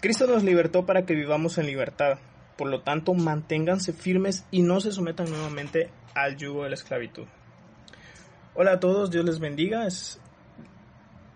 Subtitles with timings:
[0.00, 2.18] Cristo nos libertó para que vivamos en libertad.
[2.56, 7.26] Por lo tanto, manténganse firmes y no se sometan nuevamente al yugo de la esclavitud.
[8.54, 9.86] Hola a todos, Dios les bendiga.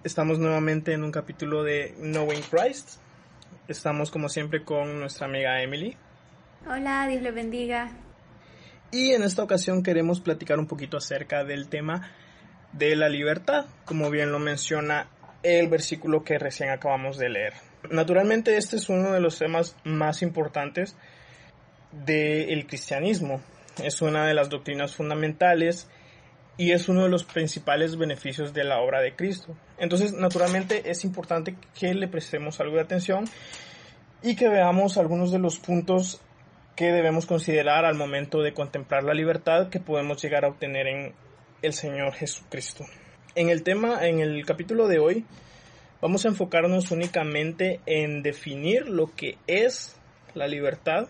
[0.05, 3.01] estamos nuevamente en un capítulo de Knowing Christ.
[3.69, 5.97] Estamos como siempre con nuestra amiga Emily.
[6.67, 7.91] Hola, Dios les bendiga.
[8.91, 12.11] Y en esta ocasión queremos platicar un poquito acerca del tema
[12.73, 15.09] de la libertad, como bien lo menciona
[15.43, 17.70] el versículo que recién acabamos de leer.
[17.89, 20.97] Naturalmente este es uno de los temas más importantes
[21.93, 23.41] del cristianismo.
[23.83, 25.89] Es una de las doctrinas fundamentales
[26.57, 29.57] y es uno de los principales beneficios de la obra de Cristo.
[29.79, 33.25] Entonces, naturalmente es importante que le prestemos algo de atención
[34.23, 36.21] y que veamos algunos de los puntos
[36.77, 41.15] que debemos considerar al momento de contemplar la libertad que podemos llegar a obtener en
[41.63, 42.85] el Señor Jesucristo.
[43.35, 45.25] En el tema, en el capítulo de hoy,
[46.01, 49.97] vamos a enfocarnos únicamente en definir lo que es
[50.35, 51.09] la libertad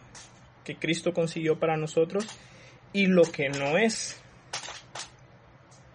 [0.64, 2.26] que Cristo consiguió para nosotros
[2.92, 4.20] y lo que no es.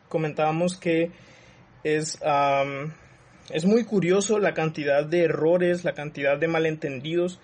[0.10, 1.12] Comentábamos que
[1.84, 2.20] es,
[3.50, 7.40] es muy curioso la cantidad de errores, la cantidad de malentendidos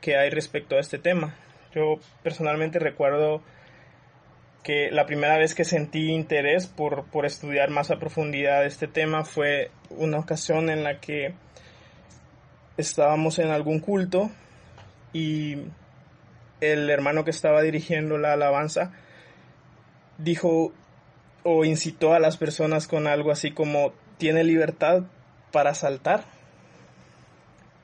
[0.00, 1.36] que hay respecto a este tema.
[1.74, 3.42] Yo personalmente recuerdo
[4.64, 9.24] que la primera vez que sentí interés por, por estudiar más a profundidad este tema
[9.24, 11.34] fue una ocasión en la que
[12.78, 14.30] estábamos en algún culto
[15.12, 15.58] y
[16.60, 18.92] el hermano que estaba dirigiendo la alabanza
[20.18, 20.72] dijo
[21.42, 25.04] o incitó a las personas con algo así como tiene libertad
[25.52, 26.24] para saltar.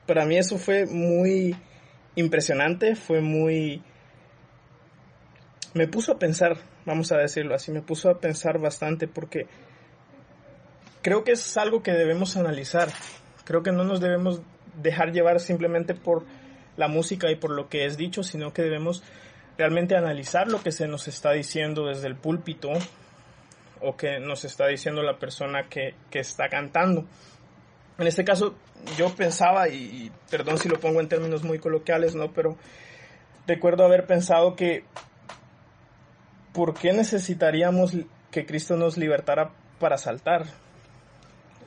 [0.07, 1.55] Para mí eso fue muy
[2.15, 3.83] impresionante, fue muy
[5.73, 9.47] me puso a pensar, vamos a decirlo así, me puso a pensar bastante porque
[11.01, 12.89] creo que es algo que debemos analizar.
[13.45, 14.41] Creo que no nos debemos
[14.81, 16.25] dejar llevar simplemente por
[16.77, 19.03] la música y por lo que es dicho, sino que debemos
[19.57, 22.69] realmente analizar lo que se nos está diciendo desde el púlpito
[23.81, 27.05] o que nos está diciendo la persona que, está cantando.
[27.97, 28.55] En este caso,
[28.97, 32.31] yo pensaba, y, y, perdón si lo pongo en términos muy coloquiales, ¿no?
[32.31, 32.57] Pero
[33.47, 34.85] recuerdo haber pensado que
[36.53, 37.95] ¿por qué necesitaríamos
[38.31, 40.45] que Cristo nos libertara para saltar?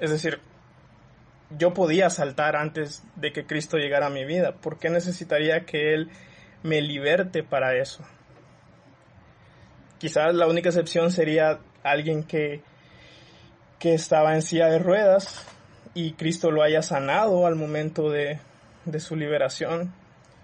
[0.00, 0.40] Es decir,
[1.56, 4.52] yo podía saltar antes de que Cristo llegara a mi vida.
[4.52, 6.10] ¿Por qué necesitaría que Él
[6.62, 8.04] me liberte para eso?
[9.98, 12.62] Quizás la única excepción sería alguien que,
[13.78, 15.46] que estaba en silla de ruedas
[15.94, 18.40] y Cristo lo haya sanado al momento de,
[18.84, 19.94] de su liberación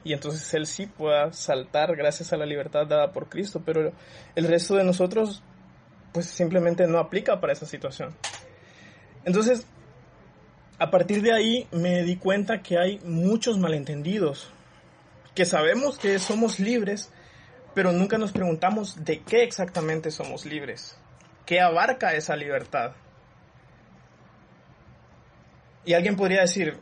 [0.04, 3.92] y entonces él sí pueda saltar gracias a la libertad dada por Cristo, pero
[4.34, 5.42] el resto de nosotros
[6.12, 8.14] pues simplemente no aplica para esa situación.
[9.24, 9.66] Entonces,
[10.78, 14.50] a partir de ahí me di cuenta que hay muchos malentendidos,
[15.34, 17.12] que sabemos que somos libres,
[17.74, 20.96] pero nunca nos preguntamos de qué exactamente somos libres,
[21.46, 22.92] qué abarca esa libertad.
[25.84, 26.78] Y alguien podría decir,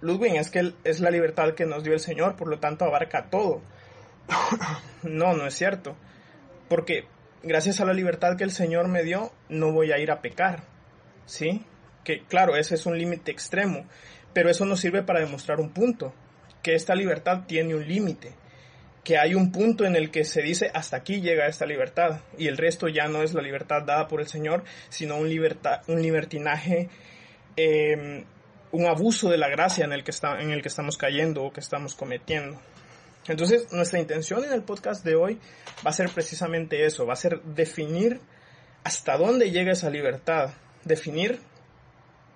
[0.00, 3.28] Ludwig, es que es la libertad que nos dio el Señor, por lo tanto abarca
[3.30, 3.60] todo.
[5.02, 5.96] no, no es cierto.
[6.68, 7.04] Porque
[7.42, 10.64] gracias a la libertad que el Señor me dio, no voy a ir a pecar.
[11.26, 11.64] ¿Sí?
[12.04, 13.86] Que claro, ese es un límite extremo,
[14.32, 16.14] pero eso nos sirve para demostrar un punto,
[16.62, 18.32] que esta libertad tiene un límite,
[19.04, 22.48] que hay un punto en el que se dice hasta aquí llega esta libertad y
[22.48, 26.02] el resto ya no es la libertad dada por el Señor, sino un, libertad, un
[26.02, 26.88] libertinaje
[27.56, 28.24] eh,
[28.72, 31.52] un abuso de la gracia en el que, está, en el que estamos cayendo o
[31.52, 32.60] que estamos cometiendo.
[33.28, 35.38] Entonces, nuestra intención en el podcast de hoy
[35.84, 38.20] va a ser precisamente eso, va a ser definir
[38.82, 40.50] hasta dónde llega esa libertad,
[40.84, 41.40] definir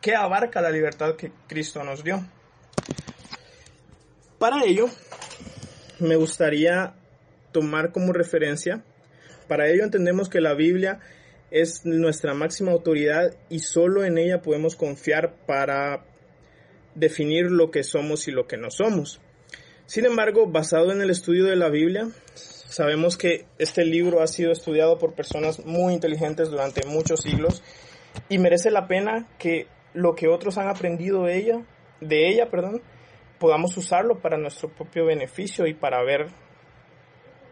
[0.00, 2.24] qué abarca la libertad que Cristo nos dio.
[4.38, 4.90] Para ello,
[6.00, 6.94] me gustaría
[7.52, 8.84] tomar como referencia,
[9.48, 11.00] para ello entendemos que la Biblia
[11.50, 16.04] es nuestra máxima autoridad y solo en ella podemos confiar para
[16.94, 19.20] definir lo que somos y lo que no somos.
[19.86, 24.50] Sin embargo, basado en el estudio de la Biblia, sabemos que este libro ha sido
[24.50, 27.62] estudiado por personas muy inteligentes durante muchos siglos
[28.28, 31.62] y merece la pena que lo que otros han aprendido de ella,
[32.00, 32.82] de ella, perdón,
[33.38, 36.28] podamos usarlo para nuestro propio beneficio y para ver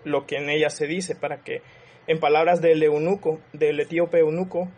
[0.04, 1.62] lo que en ella se dice, para que
[2.06, 4.68] en palabras del eunuco, del etíope eunuco,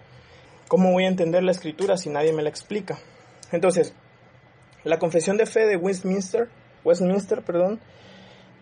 [0.69, 2.99] ¿cómo voy a entender la escritura si nadie me la explica?
[3.53, 3.95] Entonces,
[4.85, 6.49] la Confesión de Fe de Westminster,
[6.85, 7.81] Westminster perdón,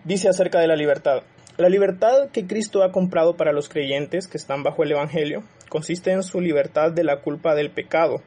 [0.04, 1.22] dice acerca de la libertad.
[1.58, 6.12] La libertad que Cristo ha comprado para los creyentes que están bajo el Evangelio consiste
[6.12, 8.22] en su libertad de la culpa del pecado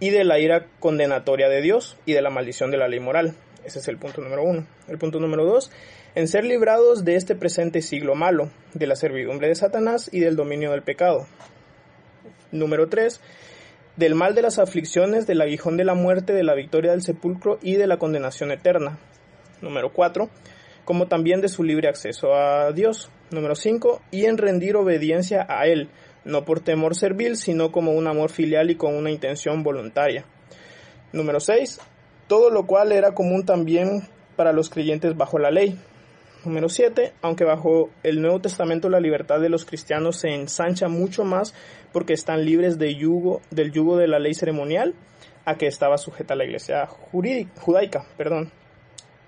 [0.00, 3.34] y de la ira condenatoria de Dios y de la maldición de la ley moral.
[3.64, 4.66] Ese es el punto número uno.
[4.88, 5.72] El punto número dos,
[6.14, 10.36] en ser librados de este presente siglo malo, de la servidumbre de Satanás y del
[10.36, 11.26] dominio del pecado.
[12.52, 13.20] Número tres,
[13.96, 17.58] del mal de las aflicciones, del aguijón de la muerte, de la victoria del sepulcro
[17.62, 18.98] y de la condenación eterna.
[19.62, 20.28] Número cuatro,
[20.84, 23.10] como también de su libre acceso a Dios.
[23.30, 24.02] Número 5.
[24.12, 25.88] Y en rendir obediencia a Él,
[26.24, 30.24] no por temor servil, sino como un amor filial y con una intención voluntaria.
[31.12, 31.80] Número 6.
[32.28, 35.76] Todo lo cual era común también para los creyentes bajo la ley.
[36.44, 37.14] Número 7.
[37.22, 41.52] Aunque bajo el Nuevo Testamento la libertad de los cristianos se ensancha mucho más
[41.96, 44.94] porque están libres de yugo, del yugo de la ley ceremonial
[45.46, 48.04] a que estaba sujeta la iglesia judaica.
[48.18, 48.52] Perdón.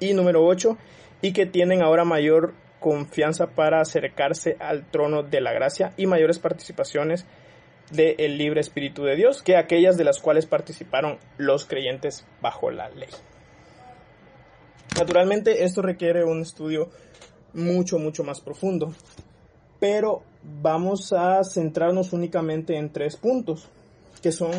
[0.01, 0.77] Y número 8
[1.23, 6.39] y que tienen ahora mayor confianza para acercarse al trono de la gracia y mayores
[6.39, 7.25] participaciones
[7.91, 12.91] del libre Espíritu de Dios que aquellas de las cuales participaron los creyentes bajo la
[12.91, 13.09] ley.
[14.95, 16.91] Naturalmente esto requiere un estudio
[17.55, 18.93] mucho, mucho más profundo,
[19.81, 23.69] pero vamos a centrarnos únicamente en tres puntos,
[24.23, 24.53] que son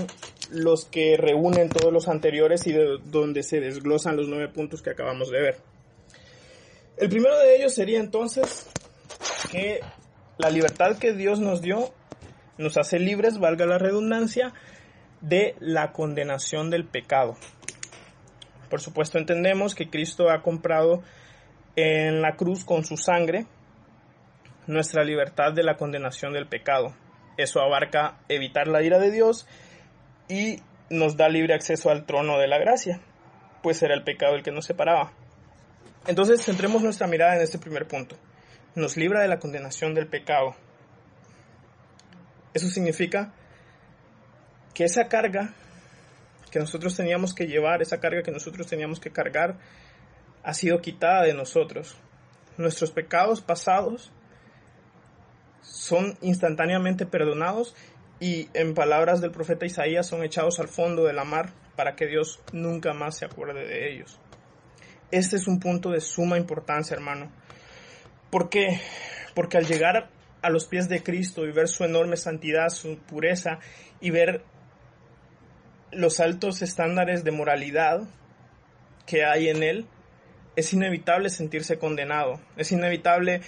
[0.51, 4.91] los que reúnen todos los anteriores y de donde se desglosan los nueve puntos que
[4.91, 5.57] acabamos de ver.
[6.97, 8.67] El primero de ellos sería entonces
[9.51, 9.79] que
[10.37, 11.91] la libertad que Dios nos dio
[12.57, 14.53] nos hace libres, valga la redundancia,
[15.21, 17.35] de la condenación del pecado.
[18.69, 21.01] Por supuesto entendemos que Cristo ha comprado
[21.75, 23.45] en la cruz con su sangre
[24.69, 26.95] nuestra libertad de la condenación del pecado.
[27.37, 29.47] Eso abarca evitar la ira de Dios
[30.27, 30.61] y
[30.91, 33.01] nos da libre acceso al trono de la gracia,
[33.63, 35.11] pues era el pecado el que nos separaba.
[36.05, 38.15] Entonces centremos nuestra mirada en este primer punto.
[38.75, 40.55] Nos libra de la condenación del pecado.
[42.53, 43.33] Eso significa
[44.75, 45.55] que esa carga
[46.51, 49.57] que nosotros teníamos que llevar, esa carga que nosotros teníamos que cargar,
[50.43, 51.97] ha sido quitada de nosotros.
[52.57, 54.11] Nuestros pecados pasados
[55.61, 57.75] son instantáneamente perdonados
[58.19, 62.07] y en palabras del profeta Isaías son echados al fondo de la mar para que
[62.07, 64.19] Dios nunca más se acuerde de ellos.
[65.11, 67.31] Este es un punto de suma importancia, hermano.
[68.29, 68.79] ¿Por qué?
[69.33, 70.09] Porque al llegar
[70.41, 73.59] a los pies de Cristo y ver su enorme santidad, su pureza
[74.01, 74.43] y ver
[75.91, 78.01] los altos estándares de moralidad
[79.05, 79.87] que hay en él,
[80.55, 82.39] es inevitable sentirse condenado.
[82.57, 83.41] Es inevitable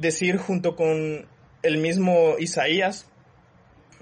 [0.00, 1.26] decir junto con
[1.62, 3.06] el mismo Isaías,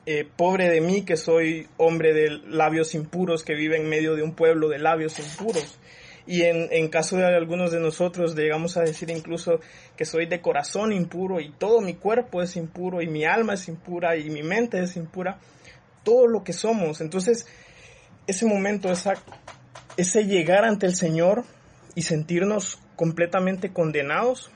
[0.06, 4.22] eh, pobre de mí que soy hombre de labios impuros que vive en medio de
[4.22, 5.78] un pueblo de labios impuros.
[6.26, 9.60] Y en, en, caso de algunos de nosotros llegamos a decir incluso
[9.96, 13.66] que soy de corazón impuro y todo mi cuerpo es impuro y mi alma es
[13.68, 15.38] impura y mi mente es impura,
[16.04, 17.00] todo lo que somos.
[17.00, 17.46] Entonces,
[18.26, 19.14] ese momento, esa,
[19.96, 21.44] ese llegar ante el Señor
[21.94, 24.50] y sentirnos completamente condenados,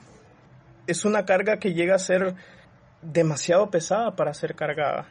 [0.87, 2.35] es una carga que llega a ser
[3.01, 5.07] demasiado pesada para ser cargada,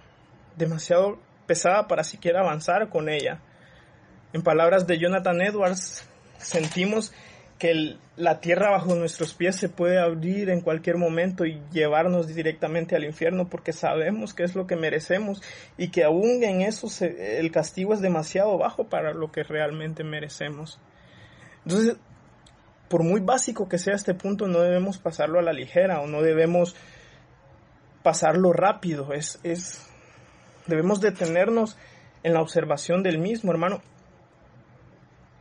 [0.57, 3.41] demasiado pesada para siquiera avanzar con ella.
[4.33, 6.07] En palabras de Jonathan Edwards,
[6.39, 7.13] sentimos
[7.59, 12.97] que la tierra bajo nuestros pies se puede abrir en cualquier momento y llevarnos directamente
[12.97, 15.41] al infierno porque sabemos que es lo que merecemos
[15.79, 20.81] y que aún en eso el castigo es demasiado bajo para lo que realmente merecemos.
[21.65, 21.99] Entonces,
[22.93, 26.21] por muy básico que sea este punto, no debemos pasarlo a la ligera o no
[26.21, 26.77] debemos
[28.03, 29.15] pasarlo rápido.
[29.15, 29.89] Es, es,
[30.67, 31.79] debemos detenernos
[32.23, 33.81] en la observación del mismo, hermano.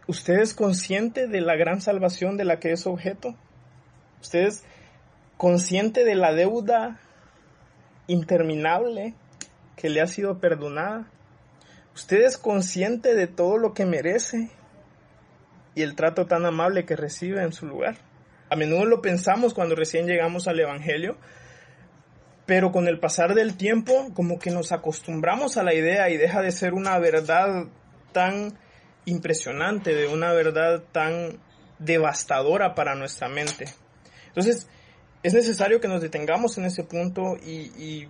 [0.07, 3.35] ¿Usted es consciente de la gran salvación de la que es objeto?
[4.21, 4.63] ¿Usted es
[5.35, 7.01] consciente de la deuda
[8.07, 9.13] interminable
[9.75, 11.05] que le ha sido perdonada?
[11.95, 14.51] ¿Usted es consciente de todo lo que merece
[15.81, 17.97] el trato tan amable que recibe en su lugar?
[18.49, 21.17] A menudo lo pensamos cuando recién llegamos al Evangelio,
[22.45, 26.41] pero con el pasar del tiempo como que nos acostumbramos a la idea y deja
[26.41, 27.65] de ser una verdad
[28.11, 28.57] tan
[29.05, 31.39] impresionante, de una verdad tan
[31.79, 33.65] devastadora para nuestra mente.
[34.27, 34.67] Entonces,
[35.23, 38.07] es necesario que nos detengamos en ese punto y,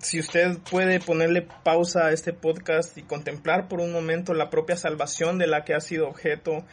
[0.00, 4.76] si usted puede ponerle pausa a este podcast y contemplar por un momento la propia
[4.76, 6.64] salvación de la que ha sido objeto,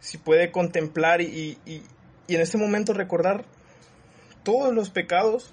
[0.00, 1.82] si puede contemplar y, y,
[2.26, 3.44] y en este momento recordar
[4.44, 5.52] todos los pecados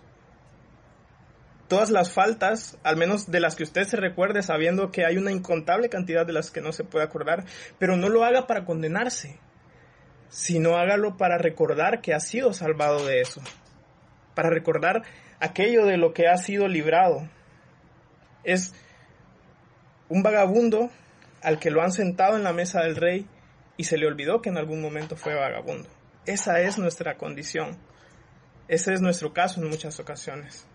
[1.67, 5.31] todas las faltas, al menos de las que usted se recuerde, sabiendo que hay una
[5.31, 7.45] incontable cantidad de las que no se puede acordar,
[7.79, 9.39] pero no lo haga para condenarse,
[10.29, 13.41] sino hágalo para recordar que ha sido salvado de eso,
[14.35, 15.03] para recordar
[15.39, 17.27] aquello de lo que ha sido librado.
[18.43, 18.73] Es
[20.09, 20.91] un vagabundo
[21.41, 23.27] al que lo han sentado en la mesa del rey
[23.77, 25.89] y se le olvidó que en algún momento fue vagabundo.
[26.25, 27.77] Esa es nuestra condición.
[28.67, 30.67] Ese es nuestro caso en muchas ocasiones.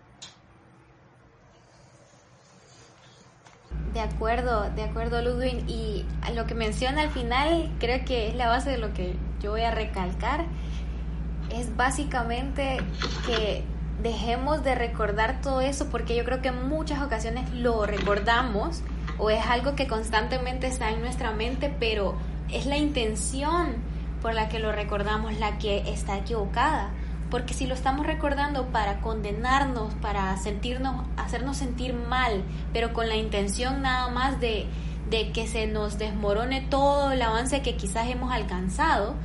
[3.93, 5.65] De acuerdo, de acuerdo Ludwig.
[5.67, 9.51] Y lo que menciona al final creo que es la base de lo que yo
[9.51, 10.45] voy a recalcar.
[11.53, 12.77] Es básicamente
[13.25, 13.63] que
[14.01, 18.81] dejemos de recordar todo eso porque yo creo que en muchas ocasiones lo recordamos
[19.17, 22.15] o es algo que constantemente está en nuestra mente, pero
[22.51, 23.75] es la intención
[24.21, 26.89] por la que lo recordamos la que está equivocada.
[27.29, 32.43] Porque si lo estamos recordando para condenarnos, para sentirnos, hacernos sentir mal,
[32.73, 34.65] pero con la intención nada más de,
[35.09, 39.15] de que se nos desmorone todo el avance que quizás hemos alcanzado,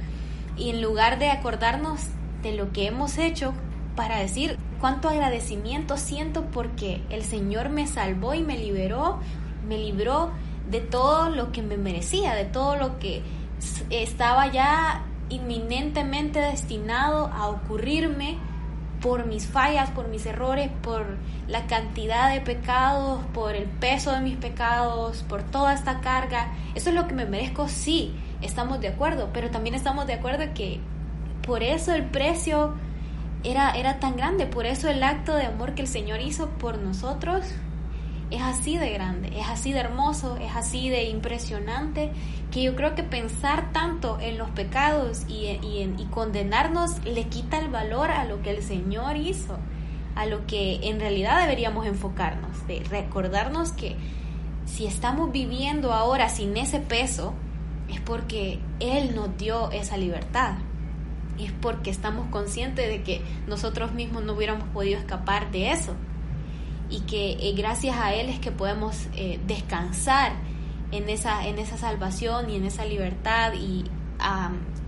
[0.57, 2.07] y en lugar de acordarnos
[2.47, 3.53] de lo que hemos hecho
[3.97, 9.19] para decir cuánto agradecimiento siento porque el Señor me salvó y me liberó,
[9.67, 10.31] me libró
[10.71, 13.23] de todo lo que me merecía, de todo lo que
[13.91, 18.39] estaba ya inminentemente destinado a ocurrirme
[19.01, 21.17] por mis fallas, por mis errores, por
[21.49, 26.53] la cantidad de pecados, por el peso de mis pecados, por toda esta carga.
[26.75, 30.45] Eso es lo que me merezco, sí, estamos de acuerdo, pero también estamos de acuerdo
[30.55, 30.81] que
[31.47, 32.75] por eso el precio
[33.45, 36.79] era, era tan grande, por eso el acto de amor que el Señor hizo por
[36.79, 37.45] nosotros
[38.31, 42.11] es así de grande, es así de hermoso, es así de impresionante,
[42.51, 47.69] que yo creo que pensar tanto en los pecados y, y, condenarnos le quita el
[47.69, 49.59] valor a lo que el Señor hizo,
[50.17, 53.97] a lo que en realidad deberíamos enfocarnos, de recordarnos que
[54.65, 57.33] si estamos viviendo ahora sin ese peso,
[57.89, 60.55] es porque Él nos dio esa libertad.
[61.39, 65.95] Es porque estamos conscientes de que nosotros mismos no hubiéramos podido escapar de eso.
[66.89, 70.33] Y que eh, gracias a Él es que podemos eh, descansar
[70.93, 73.85] en esa, en esa salvación y en esa libertad y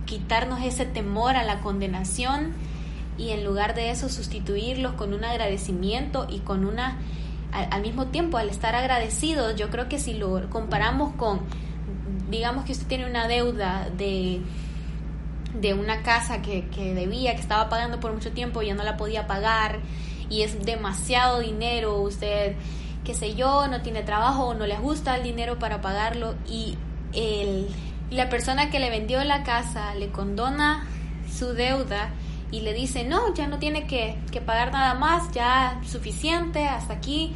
[0.05, 2.53] quitarnos ese temor a la condenación
[3.17, 6.97] y en lugar de eso sustituirlos con un agradecimiento y con una
[7.51, 11.41] al, mismo tiempo al estar agradecidos yo creo que si lo comparamos con
[12.29, 14.41] digamos que usted tiene una deuda de
[15.53, 18.83] de una casa que, que debía que estaba pagando por mucho tiempo y ya no
[18.83, 19.79] la podía pagar
[20.29, 22.55] y es demasiado dinero, usted,
[23.03, 26.77] qué sé yo, no tiene trabajo o no le gusta el dinero para pagarlo y
[27.13, 27.67] el,
[28.11, 30.87] la persona que le vendió la casa le condona
[31.31, 32.11] su deuda
[32.51, 36.93] y le dice, no, ya no tiene que, que pagar nada más, ya suficiente, hasta
[36.93, 37.31] aquí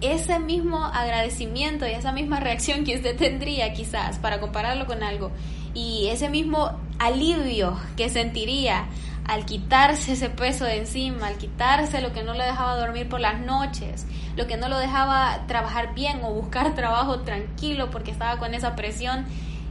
[0.00, 5.32] ese mismo agradecimiento y esa misma reacción que usted tendría quizás para compararlo con algo
[5.74, 8.86] y ese mismo alivio que sentiría
[9.28, 13.20] al quitarse ese peso de encima, al quitarse lo que no le dejaba dormir por
[13.20, 14.06] las noches,
[14.36, 18.74] lo que no lo dejaba trabajar bien o buscar trabajo tranquilo porque estaba con esa
[18.74, 19.26] presión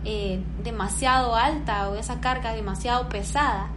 [0.06, 3.70] eh, demasiado alta o esa carga demasiado pesada.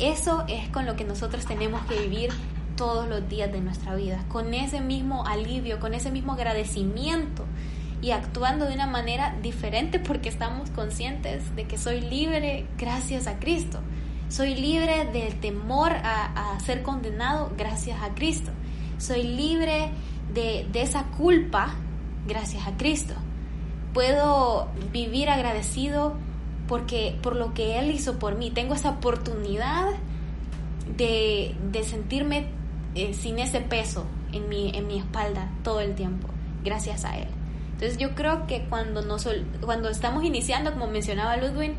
[0.00, 2.30] Eso es con lo que nosotros tenemos que vivir
[2.76, 7.44] todos los días de nuestra vida, con ese mismo alivio, con ese mismo agradecimiento
[8.00, 13.38] y actuando de una manera diferente porque estamos conscientes de que soy libre gracias a
[13.38, 13.80] Cristo.
[14.28, 18.50] Soy libre del temor a, ser condenado gracias a Cristo.
[18.98, 19.90] Soy libre
[20.34, 21.74] de, esa culpa
[22.26, 23.14] gracias a Cristo.
[23.94, 26.14] Puedo vivir agradecido
[26.68, 28.50] porque por lo que Él hizo por mí.
[28.50, 29.86] Tengo esa oportunidad
[30.96, 32.46] de, sentirme
[32.94, 36.28] eh, sin ese peso en mi, en mi espalda todo el tiempo,
[36.62, 37.37] gracias a Él.
[37.78, 39.28] Entonces yo creo que cuando, nos,
[39.60, 41.76] cuando estamos iniciando, como mencionaba Ludwig,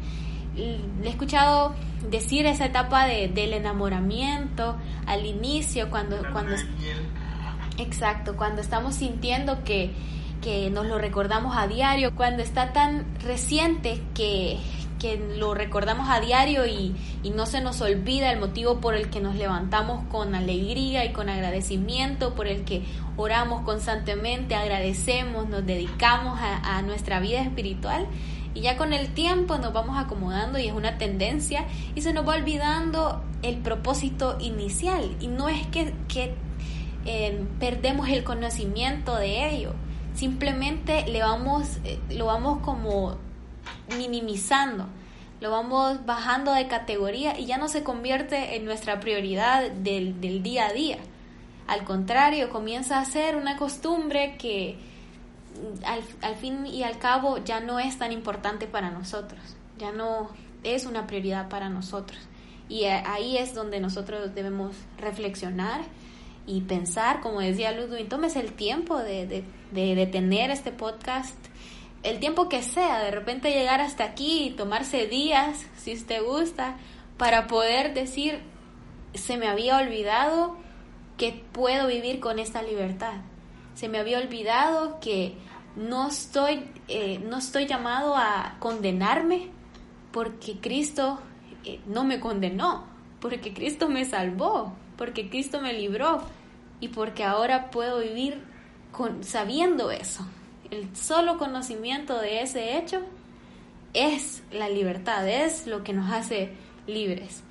[0.55, 1.75] le he escuchado
[2.09, 6.55] decir esa etapa de, del enamoramiento al inicio, cuando, cuando
[7.77, 9.91] exacto, cuando estamos sintiendo que,
[10.41, 14.57] que nos lo recordamos a diario, cuando está tan reciente que,
[14.99, 19.09] que lo recordamos a diario y, y, no se nos olvida el motivo por el
[19.09, 22.83] que nos levantamos con alegría y con agradecimiento, por el que
[23.17, 28.07] oramos constantemente, agradecemos, nos dedicamos a, a nuestra vida espiritual.
[28.53, 31.65] Y ya con el tiempo nos vamos acomodando y es una tendencia
[31.95, 35.15] y se nos va olvidando el propósito inicial.
[35.19, 36.35] Y no es que, que
[37.05, 39.73] eh, perdemos el conocimiento de ello,
[40.13, 43.17] simplemente le vamos, eh, lo vamos como
[43.97, 44.87] minimizando,
[45.41, 50.43] lo vamos bajando de categoría y ya no se convierte en nuestra prioridad del, del
[50.43, 50.97] día a día.
[51.67, 54.77] Al contrario, comienza a ser una costumbre que
[55.85, 59.39] al, al fin y al cabo ya no es tan importante para nosotros,
[59.77, 60.29] ya no
[60.63, 62.19] es una prioridad para nosotros.
[62.67, 65.81] Y ahí es donde nosotros debemos reflexionar
[66.45, 71.35] y pensar, como decía Ludwig, tómese el tiempo de, de, de detener este podcast,
[72.03, 76.77] el tiempo que sea, de repente llegar hasta aquí y tomarse días, si usted gusta,
[77.17, 78.39] para poder decir,
[79.13, 80.55] se me había olvidado
[81.17, 83.15] que puedo vivir con esta libertad.
[83.75, 85.35] Se me había olvidado que
[85.75, 89.49] no estoy, eh, no estoy llamado a condenarme
[90.11, 91.19] porque Cristo
[91.65, 92.85] eh, no me condenó,
[93.19, 96.21] porque Cristo me salvó, porque Cristo me libró
[96.79, 98.41] y porque ahora puedo vivir
[98.91, 100.25] con, sabiendo eso.
[100.71, 103.01] El solo conocimiento de ese hecho
[103.93, 106.51] es la libertad, es lo que nos hace
[106.85, 107.43] libres.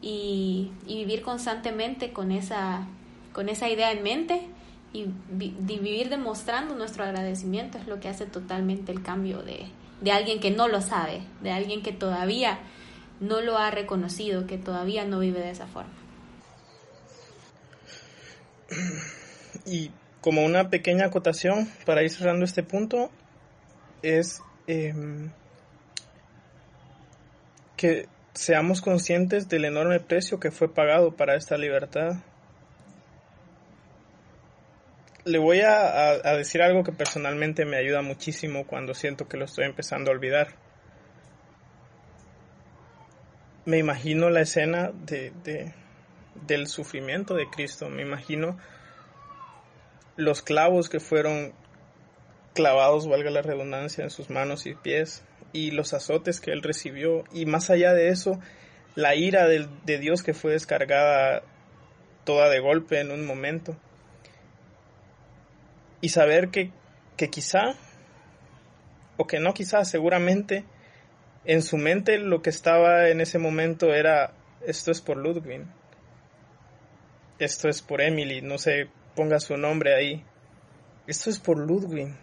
[0.00, 2.86] Y, vivir constantemente con esa,
[3.32, 4.46] con esa idea en mente
[4.92, 9.66] y, vivir demostrando nuestro agradecimiento es lo que hace totalmente el cambio de,
[10.00, 12.58] de alguien que no lo sabe, de alguien que todavía
[13.20, 15.92] no lo ha reconocido, que todavía no vive de esa forma.
[19.64, 19.90] Y
[20.26, 23.12] como una pequeña acotación para ir cerrando este punto,
[24.02, 25.30] es em,
[27.76, 32.16] que seamos conscientes del enorme precio que fue pagado para esta libertad.
[35.24, 39.66] Le voy a, decir algo que personalmente me ayuda muchísimo cuando siento que lo estoy
[39.66, 40.48] empezando a olvidar.
[43.64, 45.72] Me imagino la escena de,
[46.48, 48.58] del sufrimiento de Cristo, me imagino
[50.16, 51.52] los clavos que fueron
[52.54, 57.24] clavados, valga la redundancia, en sus manos y pies, y los azotes que él recibió,
[57.32, 58.40] y más allá de eso,
[58.94, 61.42] la ira de, Dios que fue descargada
[62.24, 63.76] toda de golpe en un momento.
[66.00, 66.72] Y saber que,
[67.16, 67.74] que quizá,
[69.18, 70.64] o que no quizá, seguramente,
[71.44, 74.32] en su mente lo que estaba en ese momento era,
[74.66, 75.64] esto es por Ludwig,
[77.38, 80.24] esto es por Emily, no se ponga su nombre ahí,
[81.06, 82.14] esto es por Ludwig.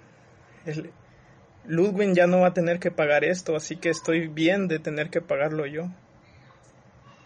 [1.65, 5.09] Ludwig ya no va a tener que pagar esto, así que estoy bien de tener
[5.09, 5.89] que pagarlo yo.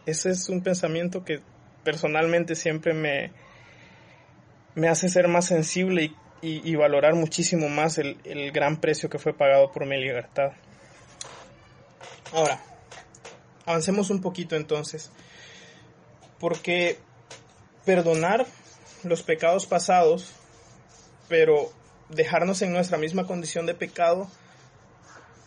[0.05, 1.41] Ese es un pensamiento que
[1.83, 3.31] personalmente siempre me,
[4.75, 9.71] me hace ser más sensible y, valorar muchísimo más el, gran precio que fue pagado
[9.71, 10.51] por mi libertad.
[12.31, 12.61] Ahora,
[13.65, 15.11] avancemos un poquito entonces,
[16.39, 16.99] porque
[17.85, 18.45] perdonar
[19.03, 20.33] los pecados pasados,
[21.27, 21.71] pero
[22.09, 24.29] dejarnos en nuestra misma condición de pecado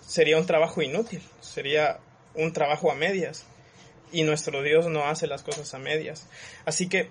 [0.06, 1.98] sería un trabajo inútil, sería
[2.34, 3.44] un trabajo a medias.
[4.12, 6.28] Y nuestro Dios no hace las cosas a medias.
[6.64, 7.10] Así que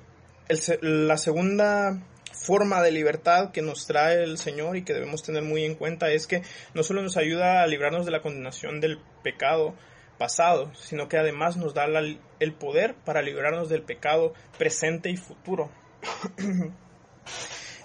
[0.81, 2.01] la segunda
[2.33, 6.11] forma de libertad que nos trae el Señor y que debemos tener muy en cuenta
[6.11, 6.41] es que
[6.73, 9.75] no solo nos ayuda a librarnos de la condenación del pecado
[10.17, 15.71] pasado, sino que además nos da el poder para librarnos del pecado presente y futuro.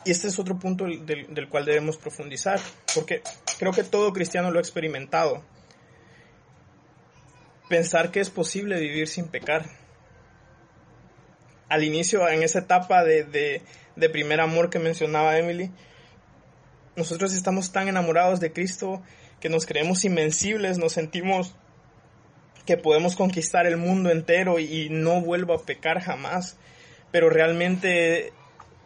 [0.05, 2.61] Y este es otro punto del, cual debemos profundizar,
[2.95, 3.23] porque
[3.59, 5.43] creo que todo cristiano lo ha experimentado.
[7.71, 9.65] Pensar que es posible vivir sin pecar.
[11.71, 13.63] Al inicio, en esa etapa de,
[13.97, 15.71] de primer amor que mencionaba Emily,
[16.97, 19.03] nosotros estamos tan enamorados de Cristo
[19.41, 21.55] que nos creemos invencibles, nos sentimos
[22.67, 26.59] que podemos conquistar el mundo entero y no vuelvo a pecar jamás.
[27.15, 28.33] Pero realmente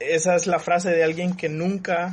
[0.00, 2.12] esa es la frase de alguien que nunca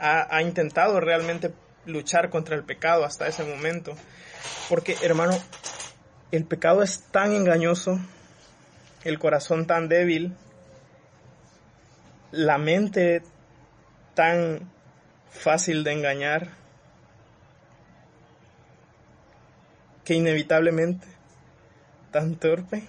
[0.00, 1.52] ha, intentado realmente
[1.84, 3.94] luchar contra el pecado hasta ese momento.
[4.70, 5.38] Porque, hermano,
[6.32, 8.00] el pecado es tan engañoso,
[9.04, 10.34] el corazón tan débil,
[12.30, 13.20] la mente
[14.14, 14.72] tan
[15.30, 16.48] fácil de engañar,
[20.06, 21.06] que inevitablemente
[22.12, 22.84] tan torpe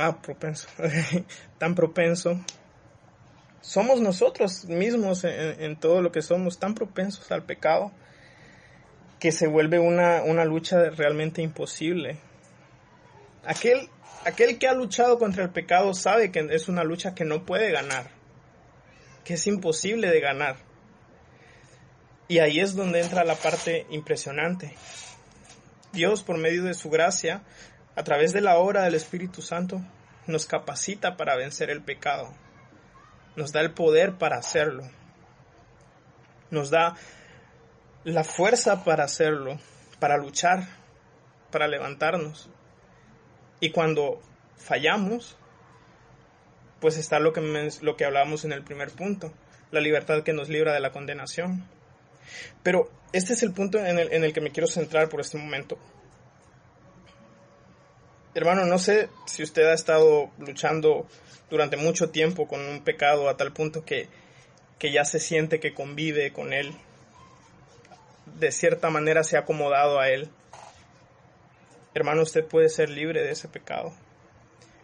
[0.00, 0.68] ah, propenso,
[1.58, 2.38] tan propenso.
[3.60, 7.92] Somos nosotros mismos en, todo lo que somos tan propensos al pecado
[9.18, 12.18] que se vuelve una, una lucha realmente imposible.
[13.44, 13.90] Aquel,
[14.24, 17.70] aquel que ha luchado contra el pecado sabe que es una lucha que no puede
[17.70, 18.10] ganar,
[19.24, 20.56] que es imposible de ganar.
[22.28, 24.74] Y ahí es donde entra la parte impresionante.
[25.92, 27.42] Dios, por medio de su gracia,
[27.96, 29.80] a través de la obra del Espíritu Santo,
[30.26, 32.32] nos capacita para vencer el pecado.
[33.36, 34.84] Nos da el poder para hacerlo.
[36.50, 36.96] Nos da
[38.04, 39.58] la fuerza para hacerlo,
[39.98, 40.66] para luchar,
[41.50, 42.48] para levantarnos.
[43.60, 44.20] Y cuando
[44.56, 45.36] fallamos,
[46.80, 49.32] pues está lo que, lo que hablábamos en el primer punto,
[49.70, 51.68] la libertad que nos libra de la condenación.
[52.62, 55.38] Pero este es el punto en el, en el que me quiero centrar por este
[55.38, 55.78] momento.
[58.34, 61.06] Hermano, no sé si usted ha estado luchando
[61.50, 64.08] durante mucho tiempo con un pecado a tal punto que
[64.80, 66.74] que ya se siente que convive con Él,
[68.38, 70.30] de cierta manera se ha acomodado a Él.
[71.94, 73.92] Hermano, usted puede ser libre de ese pecado.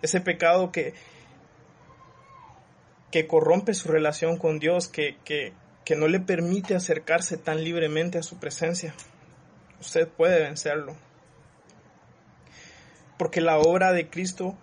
[0.03, 0.93] Ese pecado que,
[3.11, 5.55] que corrompe su relación con Dios, que, que,
[5.87, 8.95] que no le permite acercarse tan libremente a su presencia.
[9.81, 10.95] Usted puede vencerlo.
[13.19, 14.57] Porque la obra de Cristo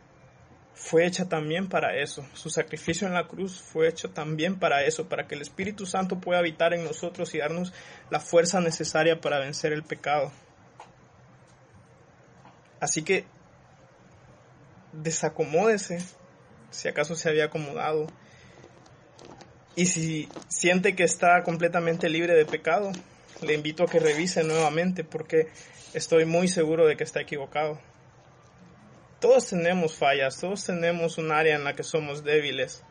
[0.74, 2.26] fue hecha también para eso.
[2.34, 6.20] Su sacrificio en la cruz fue hecho también para eso, para que el Espíritu Santo
[6.20, 7.74] pueda habitar en nosotros y darnos
[8.10, 10.32] la fuerza necesaria para vencer el pecado.
[12.80, 13.26] Así que
[14.92, 16.00] desacomódese
[16.72, 18.08] si acaso se había acomodado.
[19.76, 22.92] Y si siente que está completamente libre de pecado,
[23.42, 25.48] le invito a que revise nuevamente porque
[25.94, 27.80] estoy muy seguro de que está equivocado.
[29.24, 32.84] Todos tenemos fallas, todos tenemos un área en la que somos débiles,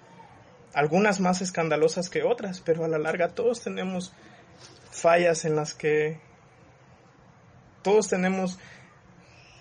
[0.73, 4.15] algunas más escandalosas que otras, pero a la larga todos tenemos
[4.91, 6.19] fallas en las que
[7.83, 8.59] todos tenemos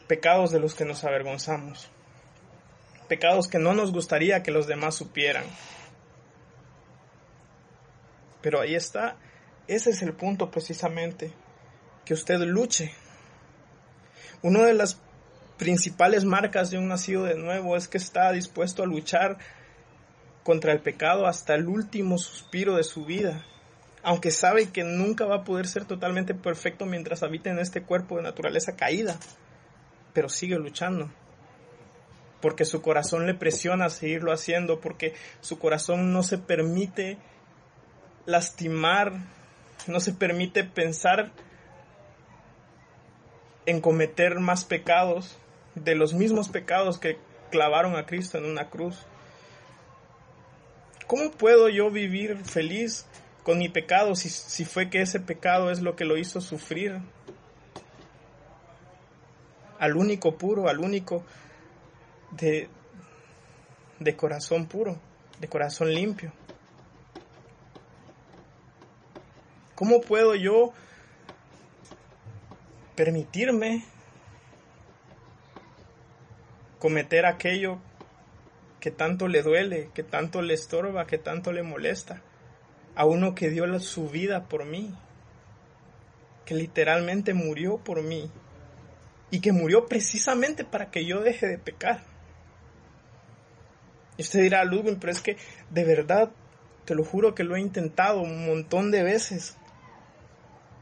[0.07, 1.91] pecados de los que nos avergonzamos,
[3.09, 5.43] pecados que no nos gustaría que los demás supieran.
[8.41, 9.17] Pero ahí está,
[9.67, 11.33] ese es el punto precisamente,
[12.05, 12.93] que usted luche.
[14.41, 15.01] Uno de las
[15.61, 19.37] principales marcas de un nacido de nuevo es que está dispuesto a luchar
[20.43, 23.45] contra el pecado hasta el último suspiro de su vida,
[24.01, 28.17] aunque sabe que nunca va a poder ser totalmente perfecto mientras habita en este cuerpo
[28.17, 29.19] de naturaleza caída,
[30.13, 31.11] pero sigue luchando,
[32.41, 37.19] porque su corazón le presiona a seguirlo haciendo, porque su corazón no se permite
[38.25, 39.13] lastimar,
[39.85, 41.31] no se permite pensar
[43.67, 45.37] en cometer más pecados
[45.75, 47.17] de los mismos pecados que
[47.49, 49.05] clavaron a Cristo en una cruz.
[51.07, 53.05] ¿Cómo puedo yo vivir feliz
[53.43, 56.99] con mi pecado si, si fue que ese pecado es lo que lo hizo sufrir?
[59.79, 61.23] Al único puro, al único
[62.31, 62.69] de,
[63.99, 64.99] de corazón puro,
[65.39, 66.31] de corazón limpio.
[69.75, 70.73] ¿Cómo puedo yo
[72.95, 73.83] permitirme
[76.81, 77.77] cometer aquello
[78.79, 82.23] que tanto le duele, que tanto le estorba, que tanto le molesta.
[82.95, 84.91] A uno que dio su vida por mí,
[86.43, 88.31] que literalmente murió por mí
[89.29, 92.01] y que murió precisamente para que yo deje de pecar.
[94.17, 95.37] Y usted dirá, Ludwig, pero es que
[95.69, 96.31] de verdad,
[96.85, 99.55] te lo juro que lo he intentado un montón de veces.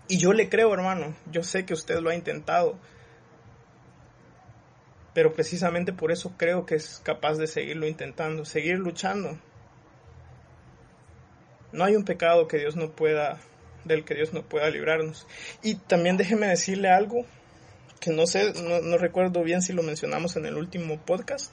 [0.07, 2.79] Y yo le creo, hermano, yo sé que usted lo ha intentado
[5.13, 9.37] pero precisamente por eso creo que es capaz de seguirlo intentando, seguir luchando.
[11.71, 13.39] No hay un pecado que Dios no pueda,
[13.85, 15.27] del que Dios no pueda librarnos.
[15.61, 17.25] Y también déjeme decirle algo
[17.99, 21.51] que no sé, no, recuerdo bien si lo mencionamos en el último podcast.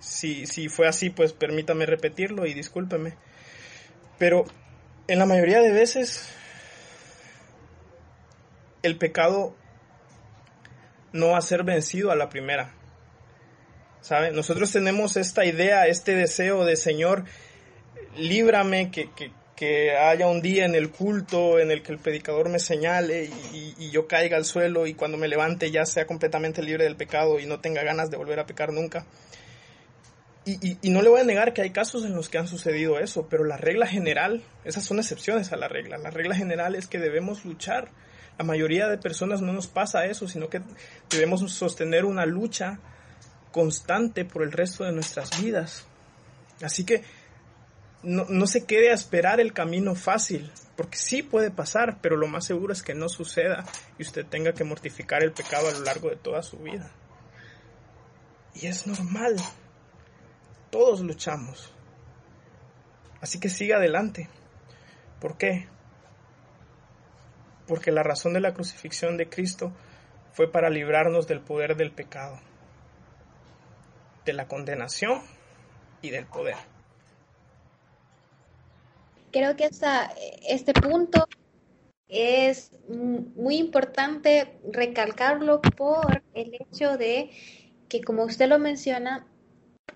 [0.00, 3.14] Si, si fue así, pues permítame repetirlo y discúlpeme.
[4.18, 4.44] Pero
[5.06, 6.28] en la mayoría de veces
[8.82, 9.54] el pecado
[11.12, 12.74] no va a ser vencido a la primera.
[14.00, 14.30] ¿Sabe?
[14.32, 17.24] Nosotros tenemos esta idea, este deseo de Señor,
[18.16, 22.48] líbrame, que, que, que, haya un día en el culto en el que el predicador
[22.48, 26.62] me señale y, y, yo caiga al suelo y cuando me levante ya sea completamente
[26.62, 29.04] libre del pecado y no tenga ganas de volver a pecar nunca.
[30.46, 32.98] Y, y, no le voy a negar que hay casos en los que han sucedido
[32.98, 35.98] eso, pero la regla general, esas son excepciones a la regla.
[35.98, 37.90] La regla general es que debemos luchar.
[38.40, 40.62] La mayoría de personas no nos pasa eso, sino que
[41.10, 42.78] debemos sostener una lucha
[43.52, 45.84] constante por el resto de nuestras vidas.
[46.62, 47.04] Así que
[48.02, 52.46] no, se quede a esperar el camino fácil, porque sí puede pasar, pero lo más
[52.46, 53.66] seguro es que no suceda
[53.98, 56.90] y usted tenga que mortificar el pecado a lo largo de toda su vida.
[58.54, 59.36] Y es normal,
[60.70, 61.74] todos luchamos.
[63.20, 64.30] Así que siga adelante.
[65.20, 65.68] ¿Por qué?
[67.70, 69.72] Porque la razón de la crucifixión de Cristo
[70.32, 72.40] fue para librarnos del poder del pecado
[74.24, 75.20] de la condenación
[76.02, 76.56] y del poder.
[79.30, 80.12] Creo que hasta
[80.48, 81.28] este punto
[82.08, 87.30] es muy importante recalcarlo por el hecho de
[87.88, 89.28] que, como usted lo menciona,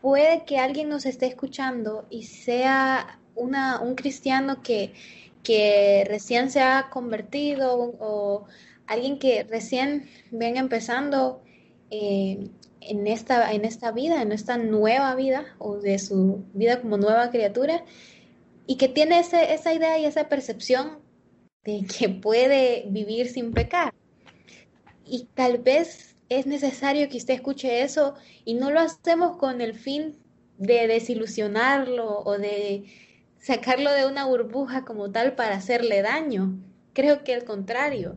[0.01, 4.95] puede que alguien nos esté escuchando y sea una, un cristiano que,
[5.45, 8.47] que recién se ha convertido o
[8.87, 11.43] alguien que recién venga empezando
[11.91, 12.49] eh,
[12.81, 17.31] en esta, en esta vida, en esta nueva vida o de su vida como nueva
[17.31, 17.85] criatura
[18.67, 20.99] y que tiene ese, esa idea y esa percepción
[21.65, 23.95] de que puede vivir sin pecar.
[25.07, 29.75] Y tal vez es necesario que usted escuche eso y no lo hacemos con el
[29.75, 30.17] fin
[30.59, 32.85] de desilusionarlo o de
[33.45, 36.59] sacarlo de una burbuja como tal para hacerle daño.
[36.95, 38.17] Creo que al contrario,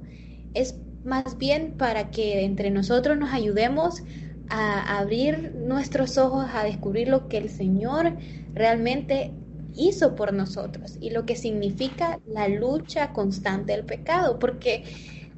[0.54, 4.04] es más bien para que entre nosotros nos ayudemos
[4.50, 8.13] a abrir nuestros ojos, a descubrir lo que el Señor
[8.54, 9.34] realmente
[9.76, 14.86] hizo por nosotros y lo que significa la lucha constante del pecado, porque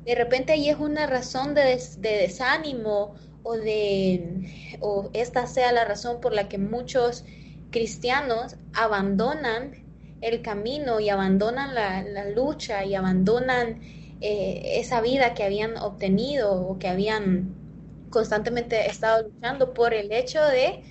[0.05, 6.21] de repente ahí es una razón de, desánimo o de o esta sea la razón
[6.21, 7.25] por la que muchos
[7.71, 9.71] cristianos abandonan
[10.21, 13.81] el camino y abandonan la, lucha y abandonan
[14.21, 17.55] eh, esa vida que habían obtenido o que habían
[18.09, 20.83] constantemente estado luchando por el hecho de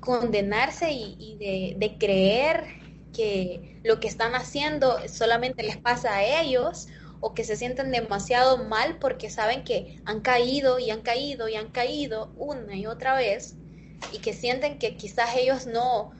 [0.00, 2.64] condenarse y, de, de, creer
[3.12, 6.88] que lo que están haciendo solamente les pasa a ellos
[7.20, 11.54] o que se sienten demasiado mal porque saben que han caído y han caído y
[11.54, 13.56] han caído una y otra vez
[14.12, 16.12] y que sienten que quizás ellos no,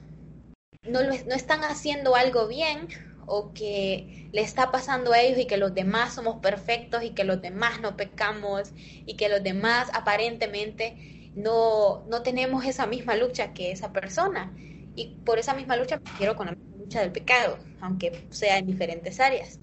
[0.83, 2.87] no, no están haciendo algo bien
[3.25, 7.23] o que le está pasando a ellos y que los demás somos perfectos y que
[7.23, 8.71] los demás no pecamos
[9.05, 14.51] y que los demás aparentemente no, no tenemos esa misma lucha que esa persona.
[14.95, 18.67] Y por esa misma lucha me quiero con la lucha del pecado, aunque sea en
[18.67, 19.59] diferentes áreas.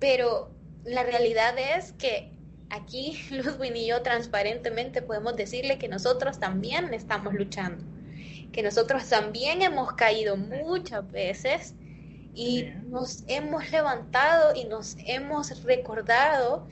[0.00, 0.50] Pero
[0.84, 2.33] la realidad es que
[2.74, 7.84] aquí Ludwig y yo transparentemente podemos decirle que nosotros también estamos luchando
[8.54, 11.74] que nosotros también hemos caído muchas veces
[12.36, 16.68] y nos hemos levantado y nos hemos recordado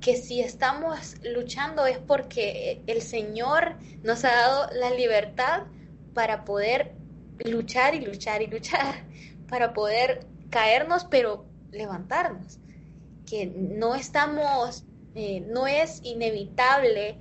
[0.00, 5.66] que si estamos luchando es porque el Señor nos ha dado la libertad
[6.14, 6.96] para poder
[7.44, 9.04] luchar y luchar y luchar,
[9.48, 12.58] para poder caernos pero levantarnos,
[13.24, 14.84] que no estamos,
[15.14, 17.18] eh, no es inevitable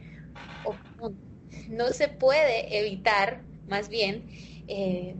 [1.70, 4.28] no se puede evitar más bien,
[4.68, 5.16] eh,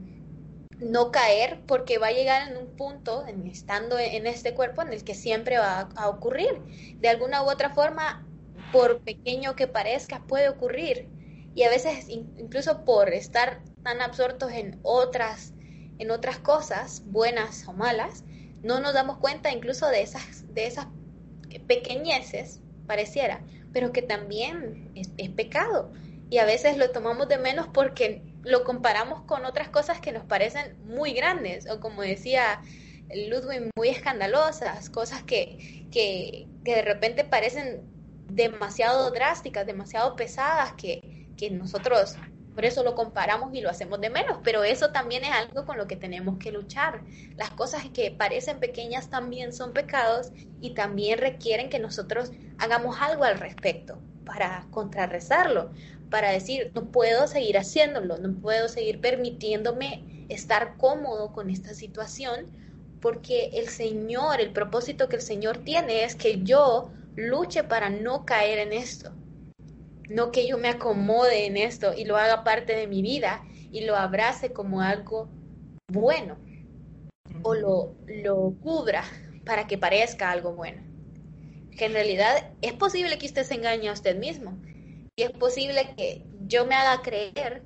[0.80, 4.94] no caer porque va a llegar en un punto, en, estando en este cuerpo, en
[4.94, 6.62] el que siempre va a, ocurrir.
[7.00, 8.26] De alguna u otra forma,
[8.72, 11.10] por pequeño que parezca, puede ocurrir.
[11.54, 15.54] Y a veces, incluso por estar tan absortos en otras,
[15.98, 18.24] en otras cosas, buenas o malas,
[18.64, 20.88] no nos damos cuenta incluso de esas, de esas
[21.68, 23.42] pequeñeces, pareciera,
[23.74, 25.92] pero que también es, pecado.
[26.30, 30.24] Y a veces lo tomamos de menos porque lo comparamos con otras cosas que nos
[30.24, 32.62] parecen muy grandes o como decía
[33.10, 37.82] Ludwig, muy escandalosas, cosas que, que, de repente parecen
[38.28, 42.16] demasiado drásticas, demasiado pesadas, que, que nosotros
[42.54, 45.78] por eso lo comparamos y lo hacemos de menos, pero eso también es algo con
[45.78, 47.02] lo que tenemos que luchar.
[47.38, 53.24] Las cosas que parecen pequeñas también son pecados y también requieren que nosotros hagamos algo
[53.24, 55.72] al respecto para contrarrestarlo
[56.10, 62.48] para decir, no puedo seguir haciéndolo, no puedo seguir permitiéndome estar cómodo con esta situación,
[63.02, 68.26] porque el Señor, el propósito que el Señor tiene es que yo luche para no
[68.26, 69.12] caer en esto,
[70.10, 73.82] no que yo me acomode en esto y lo haga parte de mi vida y
[73.82, 75.30] lo abrace como algo
[75.88, 76.38] bueno
[77.44, 79.04] o lo, lo cubra
[79.46, 80.82] para que parezca algo bueno.
[81.78, 84.58] Que en realidad es posible que usted se engañe a usted mismo
[85.16, 87.64] y es posible que yo me haga creer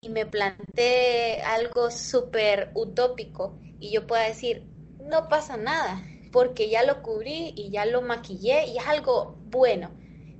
[0.00, 4.62] y me plantee algo súper utópico y yo pueda decir,
[5.00, 6.02] no pasa nada,
[6.32, 9.90] porque ya lo cubrí y ya lo maquillé y es algo bueno.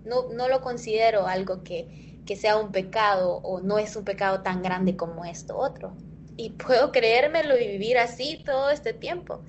[0.07, 4.43] No, no lo considero algo que, que sea un pecado o no es un pecado
[4.43, 5.93] tan grande como esto otro.
[6.37, 9.43] Y puedo creérmelo y vivir así todo este tiempo.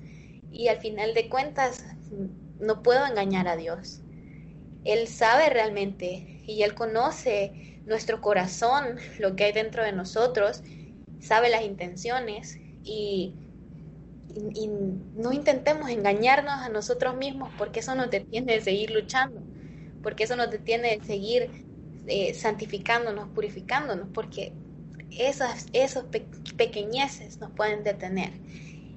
[0.50, 1.84] Y al final de cuentas,
[2.60, 4.00] no puedo engañar a Dios.
[4.84, 10.62] Él sabe realmente y Él conoce nuestro corazón, lo que hay dentro de nosotros,
[11.20, 13.34] sabe las intenciones y,
[15.16, 19.40] no intentemos engañarnos a nosotros mismos porque eso nos detiene de seguir luchando,
[20.02, 21.50] porque eso nos detiene de seguir
[22.06, 24.52] eh, santificándonos, purificándonos, porque
[25.10, 26.04] esas, esos
[26.56, 28.32] pequeñeces nos pueden detener.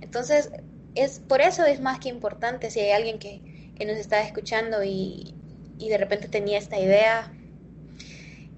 [0.02, 0.52] Entonces,
[0.96, 4.84] es, por eso es más que importante si hay alguien que, que nos está escuchando
[4.84, 5.34] y,
[5.82, 7.34] y de repente tenía esta idea,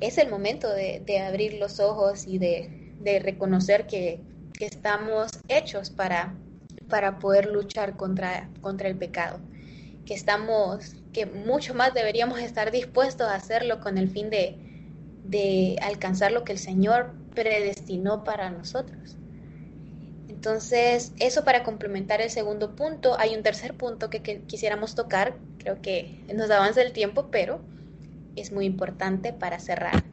[0.01, 4.19] es el momento de, abrir los ojos y de, reconocer que,
[4.59, 6.37] estamos hechos para,
[6.87, 9.41] para poder luchar contra, contra el pecado,
[10.05, 14.57] que estamos, que mucho más deberíamos estar dispuestos a hacerlo con el fin de,
[15.23, 19.15] de alcanzar lo que el Señor predestinó para nosotros.
[20.27, 23.17] Entonces, eso para complementar el segundo punto.
[23.17, 25.37] Hay un tercer punto que, quisiéramos tocar.
[25.57, 27.61] Creo que nos avanza el tiempo, pero
[28.35, 30.03] es muy importante para cerrar.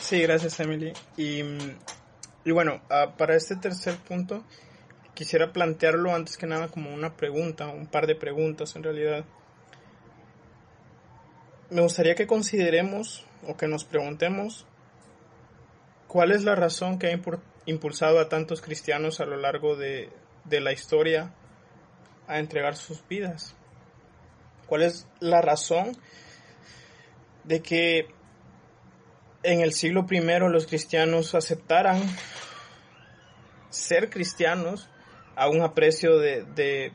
[0.00, 0.92] Sí, gracias Emily.
[1.16, 1.40] Y,
[2.44, 4.44] y bueno, ah, para este tercer punto
[5.16, 9.24] quisiera plantearlo antes que nada como una pregunta, un par de preguntas en realidad.
[11.70, 14.66] Me gustaría que consideremos o que nos preguntemos
[16.06, 17.20] cuál es la razón que ha
[17.64, 20.12] impulsado a tantos cristianos a lo largo de,
[20.48, 21.32] la historia
[22.28, 23.56] a entregar sus vidas.
[24.66, 25.96] ¿Cuál es la razón
[27.44, 28.08] de que
[29.42, 32.02] en el siglo I los cristianos aceptaran
[33.70, 34.90] ser cristianos
[35.36, 36.92] a un aprecio de,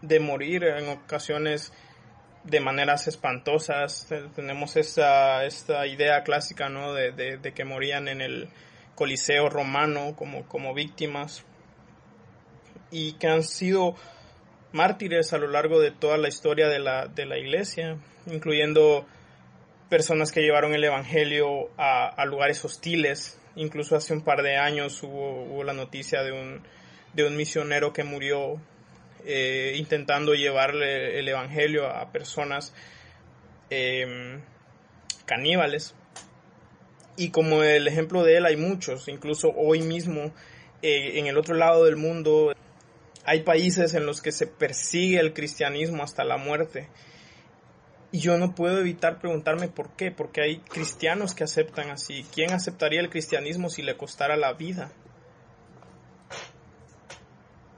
[0.00, 1.72] de, morir en ocasiones
[2.44, 4.08] de maneras espantosas.
[4.34, 6.92] Tenemos esta, esta idea clásica ¿no?
[6.94, 8.48] de, que morían en el
[8.94, 11.44] Coliseo romano como, como víctimas
[12.90, 13.94] y que han sido
[14.72, 19.06] mártires a lo largo de toda la historia de la, de la iglesia, incluyendo
[19.92, 23.38] personas que llevaron el Evangelio a, lugares hostiles.
[23.56, 26.62] Incluso hace un par de años hubo, la noticia de un,
[27.14, 28.60] de un misionero que murió
[29.24, 32.74] eh, intentando llevarle el Evangelio a personas
[33.70, 34.40] em,
[35.26, 35.94] caníbales.
[37.16, 40.32] Y como el ejemplo de él hay muchos, incluso hoy mismo
[40.82, 42.52] eh, en el otro lado del mundo
[43.24, 46.88] hay países en los que se persigue el cristianismo hasta la muerte
[48.12, 52.26] y yo no puedo evitar preguntarme por qué, porque hay cristianos que aceptan así.
[52.34, 54.92] ¿Quién aceptaría el cristianismo si le costara la vida?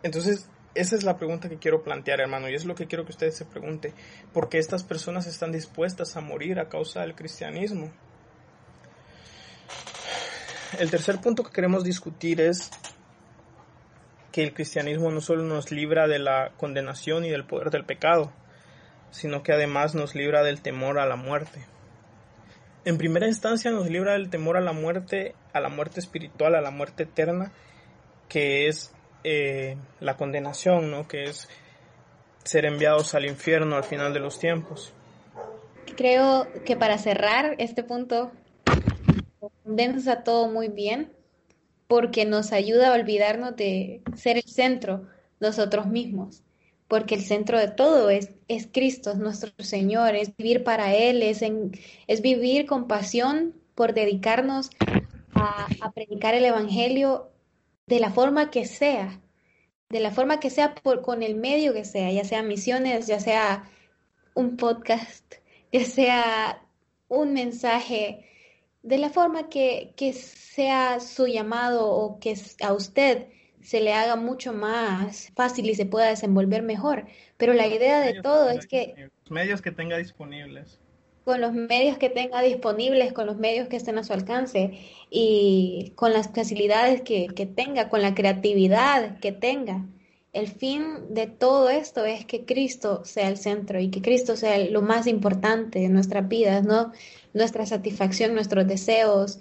[0.05, 3.13] Entonces, esa es la pregunta que quiero plantear, hermano, y es lo que quiero que
[3.13, 3.95] ustedes se pregunten.
[4.35, 7.91] ¿Por qué estas personas están dispuestas a morir a causa del cristianismo?
[10.79, 12.71] El tercer punto que queremos discutir es
[14.31, 18.31] que el cristianismo no solo nos libra de la condenación y del poder del pecado,
[19.11, 21.65] sino que además nos libra del temor a la muerte.
[22.85, 26.61] En primera instancia nos libra del temor a la muerte, a la muerte espiritual, a
[26.61, 27.53] la muerte eterna,
[28.29, 28.94] que es
[29.25, 31.09] eh, la condenación, ¿no?
[31.09, 31.49] que es
[32.45, 34.93] ser enviados al infierno al final de los tiempos.
[35.97, 38.33] Creo que para cerrar este punto,
[39.63, 41.13] condensa todo muy bien,
[41.87, 45.07] porque nos ayuda a olvidarnos de ser el centro
[45.41, 46.45] nosotros mismos
[46.89, 51.23] porque el centro de todo es, es Cristo, es nuestro Señor, es vivir para Él,
[51.23, 51.43] es,
[52.07, 54.71] es vivir con pasión por dedicarnos
[55.35, 57.31] a, predicar el Evangelio
[57.87, 59.21] de la forma que sea,
[59.89, 63.21] de la forma que sea, por, con el medio que sea, ya sea misiones, ya
[63.21, 63.65] sea
[64.35, 65.35] un podcast,
[65.73, 66.63] ya sea
[67.09, 68.29] un mensaje,
[68.83, 73.29] de la forma que, que sea su llamado o que a usted
[73.63, 77.07] se le haga mucho más fácil y se pueda desenvolver mejor.
[77.39, 79.11] Pero la idea de todo es que...
[79.23, 80.81] Los medios que tenga disponibles.
[81.25, 84.79] Con los medios que tenga disponibles, con los medios que estén a su alcance
[85.11, 89.87] y con las facilidades que, que tenga, con la creatividad que tenga.
[90.33, 94.59] El fin de todo esto es que Cristo sea el centro y que Cristo sea
[94.69, 96.93] lo más importante de nuestras vidas, ¿no?
[97.33, 99.39] Nuestra satisfacción, nuestros deseos,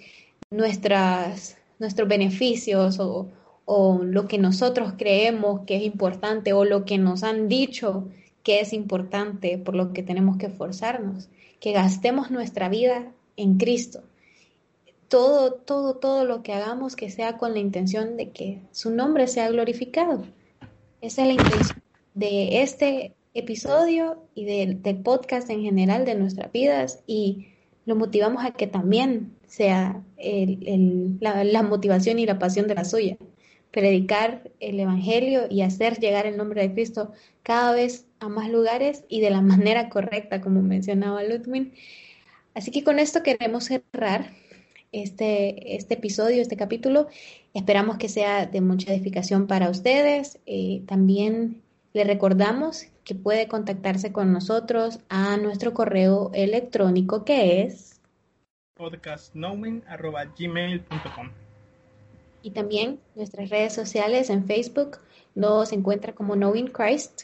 [0.51, 3.27] nuestras, nuestros beneficios o,
[3.65, 8.07] o lo que nosotros creemos que es importante o lo que nos han dicho
[8.43, 11.29] que es importante por lo que tenemos que esforzarnos,
[11.63, 14.03] que gastemos nuestra vida en Cristo.
[15.07, 19.27] Todo, todo, todo lo que hagamos que sea con la intención de que su nombre
[19.27, 20.25] sea glorificado.
[20.99, 21.81] Esa es la intención
[22.15, 27.47] de este episodio y del podcast en general de nuestras vidas y
[27.85, 33.17] lo motivamos a que también sea la motivación y la pasión de la suya
[33.73, 39.03] predicar el Evangelio y hacer llegar el nombre de Cristo cada vez a más lugares
[39.09, 41.73] y de la manera correcta, como mencionaba Ludwig.
[42.53, 44.29] Así que con esto queremos cerrar
[44.91, 47.07] este, este episodio, este capítulo.
[47.55, 50.39] Esperamos que sea de mucha edificación para ustedes.
[50.45, 51.63] Eh, también
[51.93, 57.99] le recordamos que puede contactarse con nosotros a nuestro correo electrónico que es
[58.75, 61.42] podcastknowing.gmail.com
[62.43, 64.99] y también nuestras redes sociales en Facebook
[65.33, 67.23] nos encuentra como Knowing Christ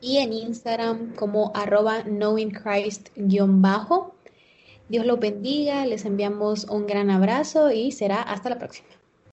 [0.00, 4.14] y en Instagram como arroba Knowing Christ-bajo.
[4.88, 8.95] Dios los bendiga, les enviamos un gran abrazo y será hasta la próxima.